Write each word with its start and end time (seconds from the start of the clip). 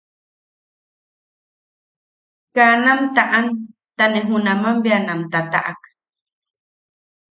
Kaa 2.55 2.73
nam 2.85 2.99
taʼan 3.15 3.47
ta 3.97 4.03
ne 4.11 4.19
junaman 4.29 4.77
bea 4.83 4.99
nam 5.07 5.21
tataʼak. 5.31 5.81